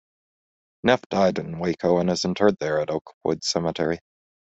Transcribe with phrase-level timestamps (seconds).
[0.83, 3.99] Neff died in Waco and is interred there at Oakwood Cemetery.